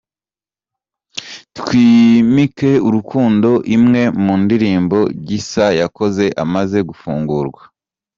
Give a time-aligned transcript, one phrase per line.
[1.57, 7.61] Twimike urukundo, imwe mu ndirimbo Gisa yakoze amaze gufungurwa.